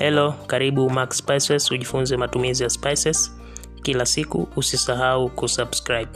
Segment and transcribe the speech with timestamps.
[0.00, 3.36] Hello, karibu Max Spices ujifunze matumizi ya spices
[3.82, 4.48] kila siku.
[4.56, 6.10] Usisahau kusubscribe.